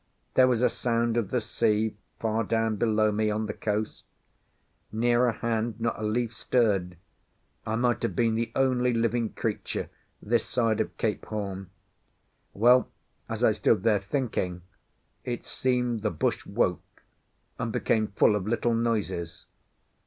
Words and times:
There 0.33 0.47
was 0.47 0.63
a 0.63 0.67
sound 0.69 1.15
of 1.15 1.29
the 1.29 1.39
sea 1.39 1.95
far 2.19 2.43
down 2.43 2.77
below 2.77 3.11
me 3.11 3.29
on 3.29 3.45
the 3.45 3.53
coast; 3.53 4.03
nearer 4.91 5.31
hand 5.31 5.79
not 5.79 5.99
a 5.99 6.01
leaf 6.03 6.35
stirred; 6.35 6.97
I 7.67 7.75
might 7.75 8.01
have 8.01 8.15
been 8.15 8.33
the 8.33 8.51
only 8.55 8.93
living 8.93 9.33
creature 9.33 9.91
this 10.19 10.43
side 10.43 10.81
of 10.81 10.97
Cape 10.97 11.25
Horn. 11.27 11.69
Well, 12.55 12.89
as 13.29 13.43
I 13.43 13.51
stood 13.51 13.83
there 13.83 13.99
thinking, 14.01 14.63
it 15.23 15.45
seemed 15.45 16.01
the 16.01 16.09
bush 16.09 16.47
woke 16.47 17.03
and 17.59 17.71
became 17.71 18.07
full 18.07 18.35
of 18.35 18.47
little 18.47 18.73
noises. 18.73 19.45